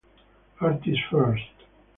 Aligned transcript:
Artist 0.59 1.03
First. 1.11 1.53